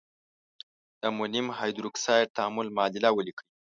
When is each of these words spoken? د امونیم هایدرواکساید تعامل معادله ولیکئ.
د 0.99 1.01
امونیم 1.11 1.47
هایدرواکساید 1.57 2.33
تعامل 2.37 2.67
معادله 2.75 3.09
ولیکئ. 3.13 3.43